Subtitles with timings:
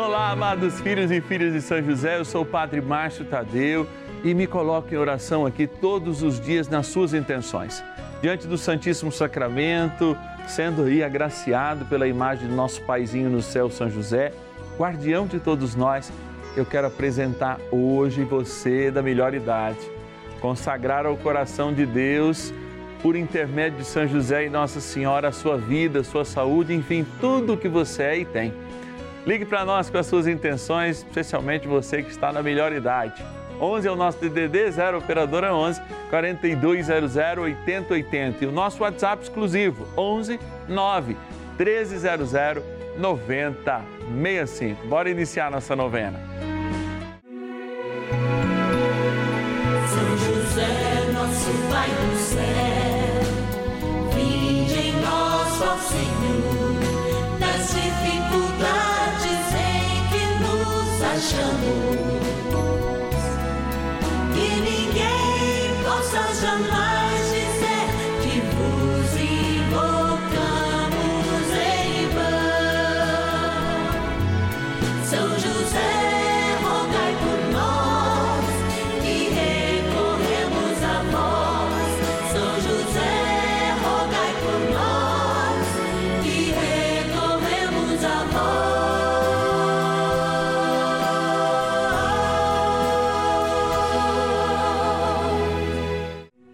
[0.00, 3.84] Olá, amados filhos e filhas de São José, eu sou o Padre Márcio Tadeu
[4.22, 7.82] e me coloco em oração aqui todos os dias nas suas intenções.
[8.22, 10.16] Diante do Santíssimo Sacramento,
[10.46, 14.32] sendo aí agraciado pela imagem do nosso paizinho no céu, São José,
[14.78, 16.12] guardião de todos nós,
[16.56, 19.80] eu quero apresentar hoje você da melhor idade,
[20.40, 22.54] consagrar ao coração de Deus,
[23.02, 27.04] por intermédio de São José e Nossa Senhora, a sua vida, a sua saúde, enfim,
[27.20, 28.54] tudo o que você é e tem.
[29.28, 33.22] Ligue para nós com as suas intenções, especialmente você que está na melhor idade.
[33.60, 39.86] 11 é o nosso DDD 0 operadora 11 4200 8080 e o nosso WhatsApp exclusivo
[39.98, 41.14] 11 9
[41.58, 42.32] 1300
[42.96, 44.86] 9065.
[44.86, 46.47] Bora iniciar nossa novena.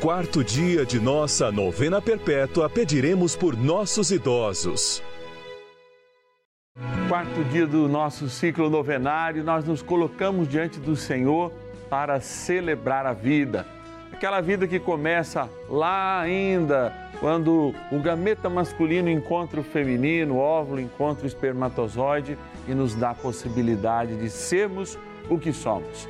[0.00, 5.02] quarto dia de nossa novena perpétua, pediremos por nossos idosos.
[7.06, 11.52] Quarto dia do nosso ciclo novenário, nós nos colocamos diante do Senhor
[11.90, 13.66] para celebrar a vida.
[14.10, 20.80] Aquela vida que começa lá ainda, quando o gameta masculino encontra o feminino, o óvulo
[20.80, 26.08] encontra o espermatozoide e nos dá a possibilidade de sermos o que somos.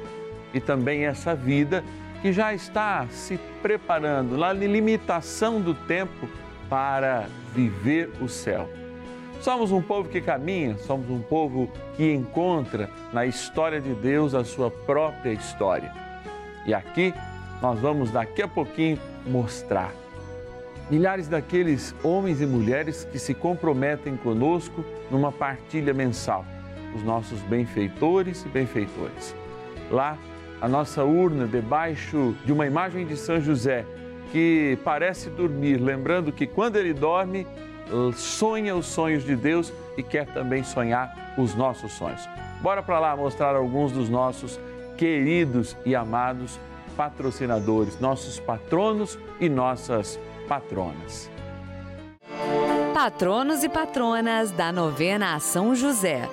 [0.54, 1.82] E também essa vida
[2.22, 6.28] que já está se preparando na limitação do tempo
[6.68, 8.68] para viver o céu.
[9.40, 14.44] Somos um povo que caminha, somos um povo que encontra na história de Deus a
[14.44, 15.92] sua própria história.
[16.66, 17.14] E aqui
[17.62, 19.92] nós vamos daqui a pouquinho mostrar
[20.90, 26.44] milhares daqueles homens e mulheres que se comprometem conosco numa partilha mensal,
[26.94, 29.34] os nossos benfeitores e benfeitores.
[29.90, 30.18] Lá,
[30.60, 33.84] a nossa urna debaixo de uma imagem de São José
[34.30, 37.46] que parece dormir, lembrando que quando ele dorme,
[38.14, 42.28] sonha os sonhos de Deus e quer também sonhar os nossos sonhos.
[42.60, 44.60] Bora para lá mostrar alguns dos nossos
[44.96, 46.58] queridos e amados
[46.96, 51.30] patrocinadores, nossos patronos e nossas patronas.
[52.92, 56.28] Patronos e patronas da novena a São José.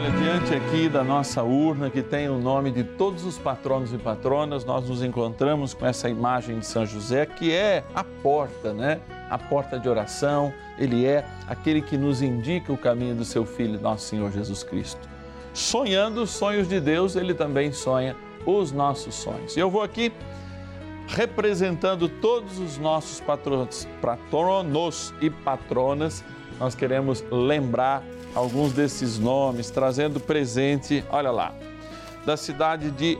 [0.00, 3.98] Olha, diante aqui da nossa urna que tem o nome de todos os patronos e
[3.98, 8.98] patronas, nós nos encontramos com essa imagem de São José, que é a porta, né?
[9.28, 13.78] A porta de oração, ele é aquele que nos indica o caminho do seu filho,
[13.78, 15.06] nosso Senhor Jesus Cristo.
[15.52, 19.54] Sonhando os sonhos de Deus, ele também sonha os nossos sonhos.
[19.54, 20.10] E eu vou aqui
[21.08, 26.24] representando todos os nossos patronos, patronos e patronas,
[26.60, 28.04] nós queremos lembrar
[28.34, 31.54] alguns desses nomes, trazendo presente, olha lá,
[32.24, 33.18] da cidade de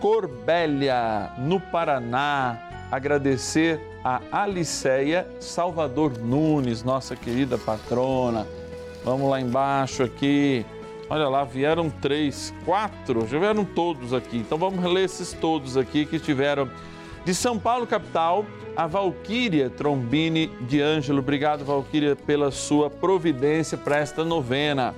[0.00, 8.46] Corbélia, no Paraná, agradecer a Aliceia Salvador Nunes, nossa querida patrona.
[9.04, 10.66] Vamos lá embaixo aqui.
[11.08, 14.38] Olha lá, vieram três, quatro, já vieram todos aqui.
[14.38, 16.68] Então vamos ler esses todos aqui que estiveram
[17.24, 18.46] de São Paulo, capital,
[18.76, 21.18] a Valquíria Trombini de Ângelo.
[21.18, 24.94] Obrigado, Valquíria, pela sua providência para esta novena.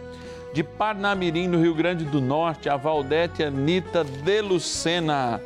[0.53, 5.41] de Parnamirim, no Rio Grande do Norte, a Valdete Anitta de Lucena.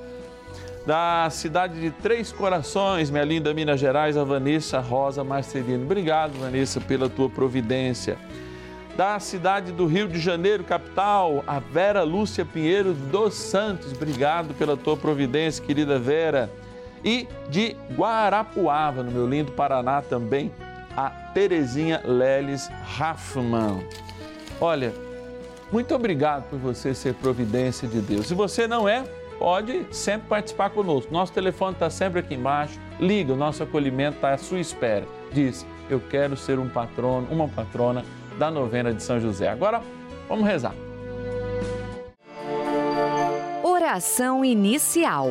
[0.85, 5.85] Da cidade de Três Corações, minha linda Minas Gerais, a Vanessa Rosa Marcelino.
[5.85, 8.17] Obrigado, Vanessa, pela tua providência.
[8.97, 13.93] Da cidade do Rio de Janeiro, capital, a Vera Lúcia Pinheiro dos Santos.
[13.93, 16.51] Obrigado pela tua providência, querida Vera.
[17.05, 20.51] E de Guarapuava, no meu lindo Paraná também,
[20.97, 23.87] a Terezinha Leles Raffman.
[24.61, 24.93] Olha,
[25.71, 28.27] muito obrigado por você ser providência de Deus.
[28.27, 29.05] Se você não é,
[29.39, 31.13] pode sempre participar conosco.
[31.13, 32.79] Nosso telefone está sempre aqui embaixo.
[32.99, 35.05] Liga, o nosso acolhimento está à sua espera.
[35.33, 38.05] Diz, eu quero ser um patrono, uma patrona
[38.39, 39.49] da novena de São José.
[39.49, 39.83] Agora,
[40.29, 40.75] vamos rezar.
[43.63, 45.31] Oração inicial.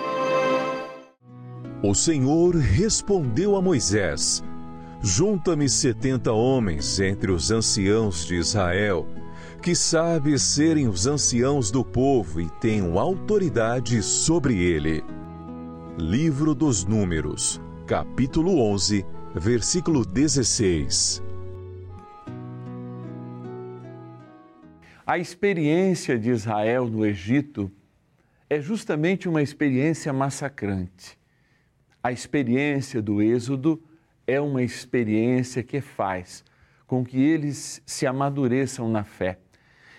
[1.83, 4.43] O Senhor respondeu a Moisés:
[5.01, 9.07] Junta-me setenta homens entre os anciãos de Israel,
[9.63, 15.03] que sabem serem os anciãos do povo e tenham autoridade sobre ele.
[15.97, 21.23] Livro dos Números, capítulo 11, versículo 16.
[25.03, 27.71] A experiência de Israel no Egito
[28.47, 31.20] é justamente uma experiência massacrante.
[32.03, 33.81] A experiência do Êxodo
[34.25, 36.43] é uma experiência que faz
[36.87, 39.37] com que eles se amadureçam na fé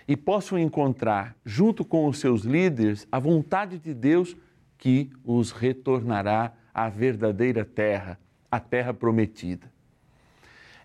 [0.06, 4.36] e possam encontrar, junto com os seus líderes, a vontade de Deus
[4.76, 8.18] que os retornará à verdadeira terra,
[8.50, 9.72] a terra prometida.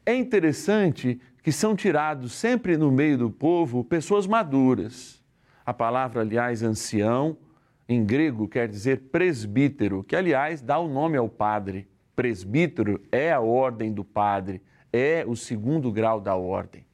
[0.05, 5.21] É interessante que são tirados sempre no meio do povo pessoas maduras.
[5.65, 7.37] A palavra, aliás, ancião,
[7.87, 11.87] em grego quer dizer presbítero, que, aliás, dá o nome ao padre.
[12.15, 16.85] Presbítero é a ordem do padre, é o segundo grau da ordem.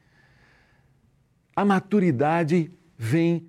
[1.56, 3.48] A maturidade vem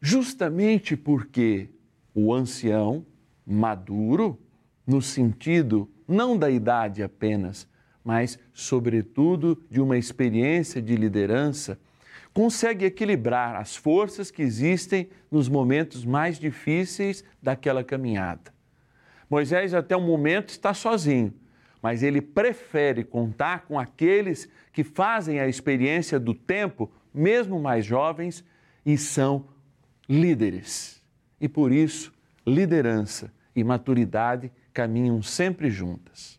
[0.00, 1.68] justamente porque
[2.14, 3.04] o ancião,
[3.46, 4.38] maduro,
[4.86, 7.68] no sentido não da idade apenas,
[8.04, 11.78] mas, sobretudo, de uma experiência de liderança,
[12.36, 18.52] consegue equilibrar as forças que existem nos momentos mais difíceis daquela caminhada.
[19.30, 21.32] Moisés, até o momento, está sozinho,
[21.80, 28.44] mas ele prefere contar com aqueles que fazem a experiência do tempo mesmo mais jovens,
[28.84, 29.46] e são
[30.06, 31.02] líderes.
[31.40, 32.12] E por isso,
[32.46, 36.38] liderança e maturidade caminham sempre juntas.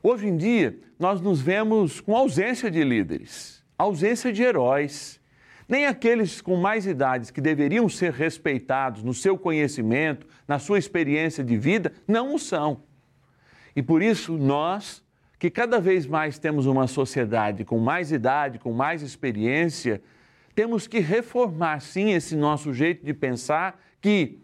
[0.00, 5.20] Hoje em dia, nós nos vemos com ausência de líderes, ausência de heróis.
[5.68, 11.44] Nem aqueles com mais idades que deveriam ser respeitados no seu conhecimento, na sua experiência
[11.44, 12.82] de vida, não o são.
[13.74, 15.02] E por isso, nós,
[15.38, 20.02] que cada vez mais temos uma sociedade com mais idade, com mais experiência,
[20.54, 24.40] temos que reformar sim esse nosso jeito de pensar que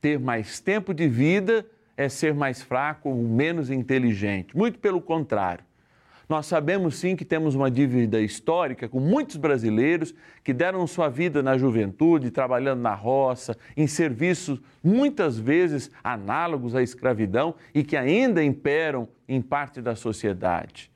[0.00, 1.64] ter mais tempo de vida
[1.96, 4.56] é ser mais fraco ou menos inteligente.
[4.56, 5.64] Muito pelo contrário.
[6.32, 11.42] Nós sabemos sim que temos uma dívida histórica com muitos brasileiros que deram sua vida
[11.42, 18.42] na juventude, trabalhando na roça, em serviços muitas vezes análogos à escravidão e que ainda
[18.42, 20.90] imperam em parte da sociedade.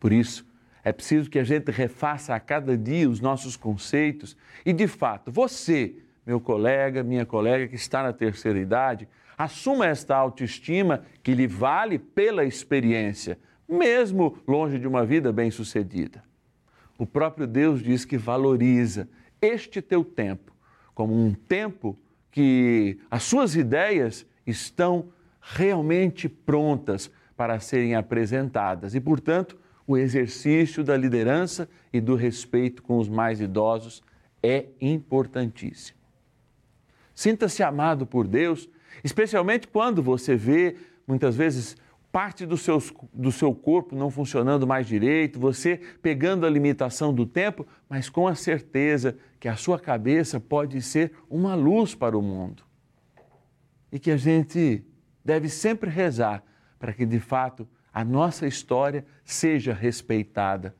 [0.00, 0.44] Por isso,
[0.82, 5.30] é preciso que a gente refaça a cada dia os nossos conceitos e, de fato,
[5.30, 5.94] você,
[6.26, 9.06] meu colega, minha colega que está na terceira idade,
[9.38, 13.38] assuma esta autoestima que lhe vale pela experiência,
[13.72, 16.22] mesmo longe de uma vida bem-sucedida.
[16.98, 19.08] O próprio Deus diz que valoriza
[19.40, 20.52] este teu tempo
[20.94, 21.98] como um tempo
[22.30, 25.08] que as suas ideias estão
[25.40, 32.98] realmente prontas para serem apresentadas e, portanto, o exercício da liderança e do respeito com
[32.98, 34.02] os mais idosos
[34.42, 35.98] é importantíssimo.
[37.14, 38.68] Sinta-se amado por Deus,
[39.02, 40.76] especialmente quando você vê,
[41.06, 41.76] muitas vezes,
[42.12, 47.24] parte do, seus, do seu corpo não funcionando mais direito, você pegando a limitação do
[47.24, 52.20] tempo, mas com a certeza que a sua cabeça pode ser uma luz para o
[52.20, 52.62] mundo.
[53.90, 54.84] E que a gente
[55.24, 56.44] deve sempre rezar
[56.78, 60.76] para que, de fato, a nossa história seja respeitada.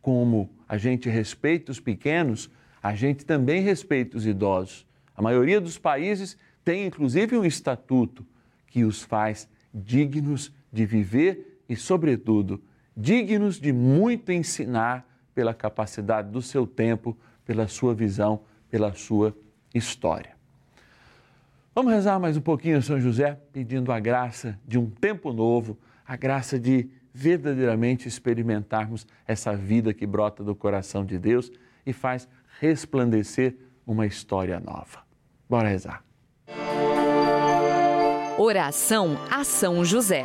[0.00, 2.48] Como a gente respeita os pequenos,
[2.80, 4.86] a gente também respeita os idosos.
[5.16, 8.24] A maioria dos países tem inclusive um estatuto
[8.68, 12.62] que os faz dignos de viver e, sobretudo,
[12.96, 19.36] dignos de muito ensinar pela capacidade do seu tempo, pela sua visão, pela sua
[19.74, 20.34] história.
[21.74, 26.16] Vamos rezar mais um pouquinho, São José, pedindo a graça de um tempo novo a
[26.16, 31.50] graça de verdadeiramente experimentarmos essa vida que brota do coração de Deus
[31.84, 32.28] e faz
[32.60, 33.56] resplandecer
[33.86, 35.04] uma história nova.
[35.48, 36.04] Bora rezar.
[38.38, 40.24] Oração a São José.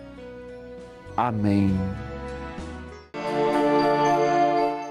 [1.15, 1.71] Amém.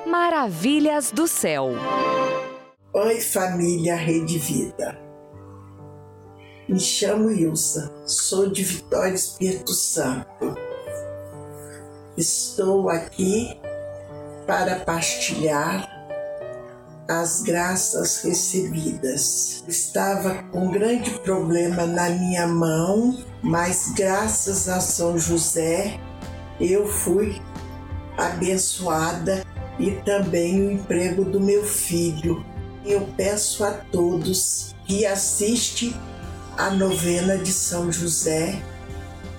[0.07, 1.71] Maravilhas do céu.
[2.93, 4.99] Oi, família Rede Vida.
[6.69, 10.55] Me chamo Ilsa, sou de Vitória Espírito Santo.
[12.17, 13.61] Estou aqui
[14.47, 15.89] para partilhar
[17.09, 19.65] as graças recebidas.
[19.67, 25.99] Estava com um grande problema na minha mão, mas graças a São José
[26.61, 27.41] eu fui
[28.17, 29.45] abençoada
[29.79, 32.45] e também o emprego do meu filho.
[32.85, 35.95] Eu peço a todos que assistem
[36.59, 38.61] a novena de São José,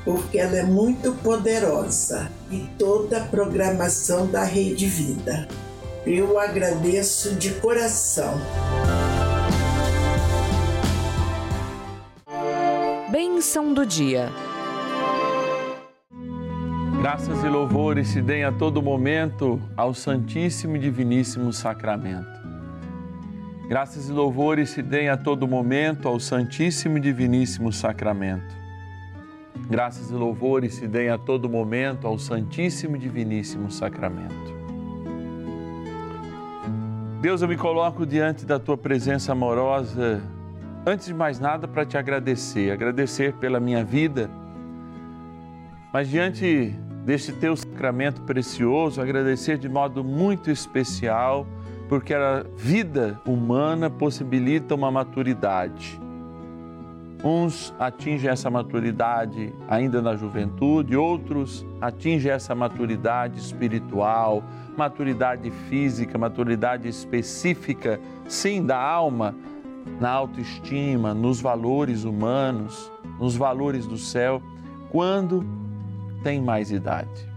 [0.03, 5.47] porque ela é muito poderosa e toda a programação da Rede Vida.
[6.05, 8.33] Eu agradeço de coração.
[13.11, 14.31] Bênção do dia.
[17.01, 22.39] Graças e louvores se deem a todo momento ao Santíssimo e Diviníssimo Sacramento.
[23.67, 28.55] Graças e louvores se deem a todo momento ao Santíssimo e Diviníssimo Sacramento.
[29.67, 34.53] Graças e louvores se deem a todo momento ao Santíssimo e Diviníssimo Sacramento.
[37.19, 40.21] Deus, eu me coloco diante da tua presença amorosa,
[40.85, 44.29] antes de mais nada, para te agradecer, agradecer pela minha vida,
[45.91, 51.47] mas diante deste teu sacramento precioso, agradecer de modo muito especial,
[51.89, 55.99] porque a vida humana possibilita uma maturidade.
[57.23, 64.43] Uns atingem essa maturidade ainda na juventude, outros atingem essa maturidade espiritual,
[64.75, 69.35] maturidade física, maturidade específica, sim, da alma,
[69.99, 74.41] na autoestima, nos valores humanos, nos valores do céu,
[74.89, 75.45] quando
[76.23, 77.29] tem mais idade.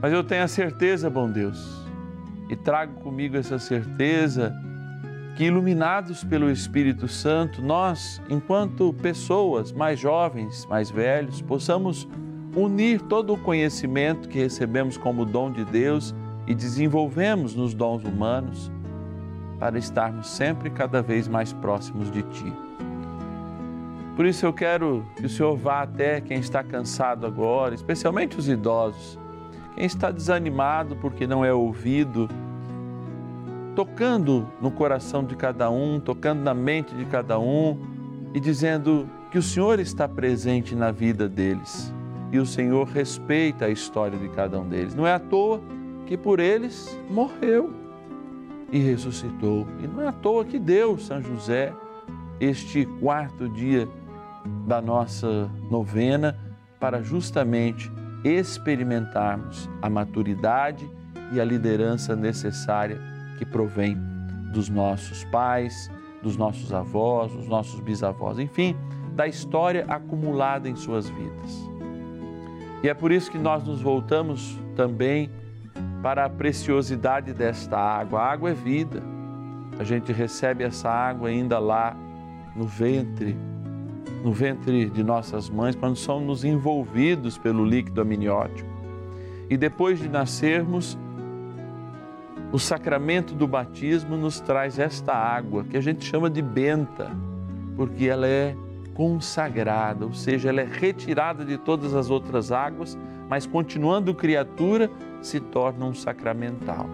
[0.00, 1.84] Mas eu tenho a certeza, bom Deus,
[2.48, 4.54] e trago comigo essa certeza
[5.36, 12.08] que, iluminados pelo Espírito Santo, nós, enquanto pessoas mais jovens, mais velhos, possamos
[12.54, 16.14] unir todo o conhecimento que recebemos como dom de Deus
[16.46, 18.70] e desenvolvemos nos dons humanos
[19.58, 22.63] para estarmos sempre cada vez mais próximos de Ti.
[24.16, 28.48] Por isso eu quero que o Senhor vá até quem está cansado agora, especialmente os
[28.48, 29.18] idosos,
[29.74, 32.28] quem está desanimado porque não é ouvido,
[33.74, 37.76] tocando no coração de cada um, tocando na mente de cada um
[38.32, 41.92] e dizendo que o Senhor está presente na vida deles
[42.30, 44.94] e o Senhor respeita a história de cada um deles.
[44.94, 45.60] Não é à toa
[46.06, 47.72] que por eles morreu
[48.70, 49.66] e ressuscitou.
[49.82, 51.72] E não é à toa que Deus, São José,
[52.40, 53.88] este quarto dia
[54.66, 56.36] da nossa novena,
[56.80, 57.90] para justamente
[58.24, 60.88] experimentarmos a maturidade
[61.32, 62.98] e a liderança necessária
[63.38, 63.96] que provém
[64.52, 65.90] dos nossos pais,
[66.22, 68.76] dos nossos avós, dos nossos bisavós, enfim,
[69.14, 71.70] da história acumulada em suas vidas.
[72.82, 75.30] E é por isso que nós nos voltamos também
[76.02, 78.20] para a preciosidade desta água.
[78.20, 79.02] A água é vida.
[79.78, 81.96] A gente recebe essa água ainda lá
[82.54, 83.36] no ventre,
[84.22, 88.68] no ventre de nossas mães, quando somos envolvidos pelo líquido amniótico.
[89.50, 90.98] E depois de nascermos,
[92.50, 97.10] o sacramento do batismo nos traz esta água, que a gente chama de benta,
[97.76, 98.56] porque ela é
[98.94, 102.96] consagrada, ou seja, ela é retirada de todas as outras águas,
[103.28, 104.90] mas continuando criatura,
[105.20, 106.86] se torna um sacramental.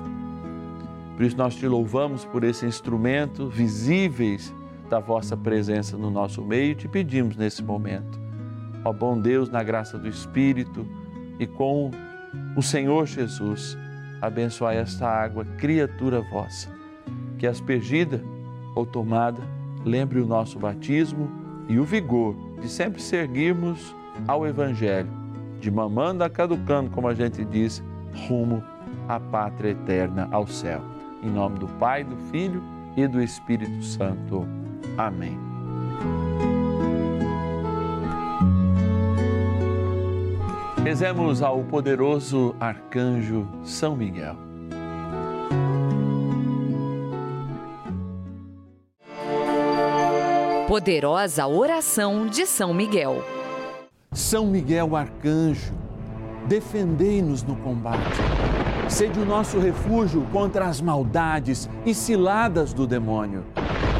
[1.16, 4.54] Por isso nós te louvamos por esse instrumento visíveis
[4.90, 8.20] da vossa presença no nosso meio te pedimos nesse momento.
[8.84, 10.84] Ó bom Deus, na graça do Espírito
[11.38, 11.92] e com
[12.56, 13.78] o Senhor Jesus,
[14.20, 16.68] abençoai esta água, criatura vossa,
[17.38, 18.20] que aspergida
[18.74, 19.40] ou tomada,
[19.84, 21.30] lembre o nosso batismo
[21.68, 23.94] e o vigor de sempre seguirmos
[24.26, 25.10] ao Evangelho,
[25.60, 27.82] de mamando a caducando, como a gente diz,
[28.26, 28.62] rumo
[29.08, 30.82] à pátria eterna, ao céu.
[31.22, 32.62] Em nome do Pai, do Filho
[32.96, 34.46] e do Espírito Santo.
[34.96, 35.38] Amém.
[40.82, 44.34] Rezemos ao poderoso arcanjo São Miguel.
[50.66, 53.22] Poderosa oração de São Miguel.
[54.12, 55.74] São Miguel arcanjo,
[56.48, 58.16] defendei-nos no combate.
[58.88, 63.44] Sede o nosso refúgio contra as maldades e ciladas do demônio.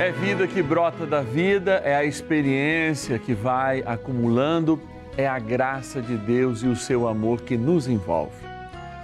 [0.00, 4.80] É vida que brota da vida, é a experiência que vai acumulando,
[5.16, 8.44] é a graça de Deus e o seu amor que nos envolve.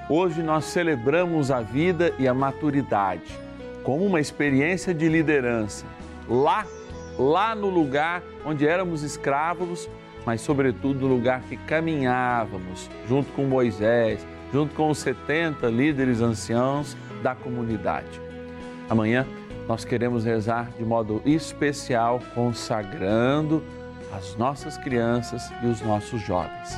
[0.09, 3.39] Hoje nós celebramos a vida e a maturidade
[3.85, 5.87] como uma experiência de liderança.
[6.29, 6.67] Lá,
[7.17, 9.89] lá no lugar onde éramos escravos,
[10.27, 16.97] mas sobretudo no lugar que caminhávamos junto com Moisés, junto com os 70 líderes anciãos
[17.23, 18.21] da comunidade.
[18.89, 19.25] Amanhã
[19.71, 23.63] nós queremos rezar de modo especial, consagrando
[24.13, 26.77] as nossas crianças e os nossos jovens.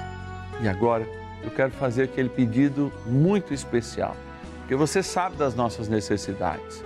[0.60, 1.08] E agora
[1.42, 4.14] eu quero fazer aquele pedido muito especial,
[4.58, 6.84] porque você sabe das nossas necessidades.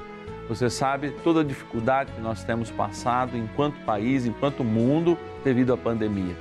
[0.48, 5.76] Você sabe toda a dificuldade que nós temos passado enquanto país, enquanto mundo, devido à
[5.76, 6.36] pandemia.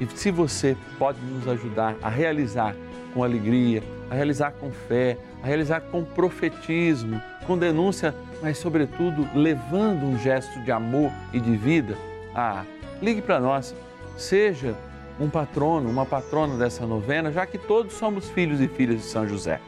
[0.00, 2.74] E se você pode nos ajudar a realizar
[3.12, 10.04] com alegria, a realizar com fé, a realizar com profetismo, com denúncia, mas sobretudo levando
[10.04, 11.96] um gesto de amor e de vida,
[12.34, 12.64] ah,
[13.00, 13.74] ligue para nós,
[14.16, 14.74] seja
[15.18, 19.28] um patrono, uma patrona dessa novena, já que todos somos filhos e filhas de São
[19.28, 19.60] José.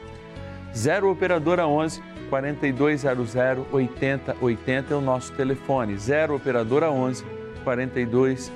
[0.75, 3.35] 0 Operadora 11 4200
[3.71, 5.95] 8080 é o nosso telefone.
[5.95, 7.23] 0 Operadora 11
[7.63, 8.51] 4200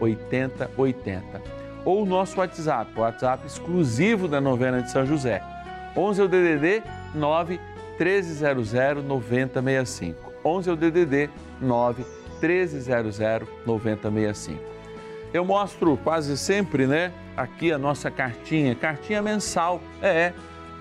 [0.00, 1.42] 8080.
[1.84, 5.42] Ou o nosso WhatsApp, o WhatsApp exclusivo da novena de São José.
[5.96, 6.82] 11 é o DDD
[7.14, 7.60] 9
[8.04, 10.32] 1300 9065.
[10.44, 12.04] 11 é o DDD 9
[12.40, 13.18] 1300
[13.64, 14.60] 9065.
[15.32, 19.80] Eu mostro quase sempre, né, aqui a nossa cartinha, cartinha mensal.
[20.02, 20.32] É,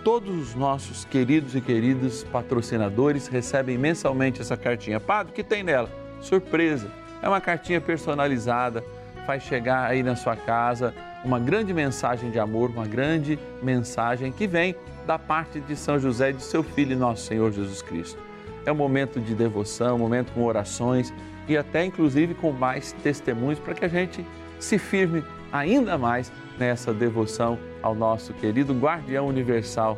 [0.03, 4.99] todos os nossos queridos e queridas patrocinadores recebem mensalmente essa cartinha.
[4.99, 5.89] Padre, o que tem nela?
[6.19, 6.91] Surpresa!
[7.21, 8.83] É uma cartinha personalizada,
[9.27, 14.47] faz chegar aí na sua casa uma grande mensagem de amor, uma grande mensagem que
[14.47, 18.19] vem da parte de São José e de seu Filho, nosso Senhor Jesus Cristo.
[18.65, 21.13] É um momento de devoção, um momento com orações
[21.47, 24.25] e até inclusive com mais testemunhos para que a gente
[24.59, 29.97] se firme ainda mais nessa devoção ao nosso querido guardião universal,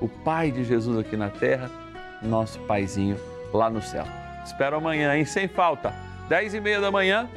[0.00, 1.70] o Pai de Jesus aqui na terra,
[2.22, 3.16] nosso Paizinho
[3.52, 4.04] lá no céu.
[4.44, 5.24] Espero amanhã, hein?
[5.24, 5.92] Sem falta,
[6.28, 7.28] 10 e meia da manhã,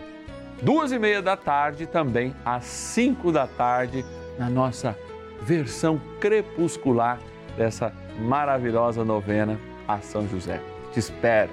[0.61, 4.05] duas e meia da tarde, também às 5 da tarde,
[4.37, 4.97] na nossa
[5.41, 7.19] versão crepuscular
[7.57, 10.61] dessa maravilhosa novena a São José.
[10.93, 11.51] Te espero.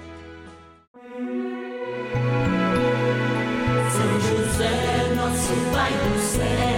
[3.90, 6.68] São José, nosso Pai do céu,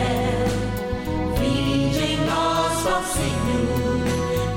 [2.27, 4.05] nós, Senhor,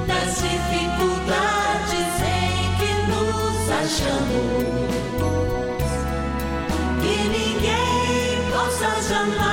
[0.07, 5.52] das dificuldades em que nos achamos.
[8.83, 9.52] Ninguém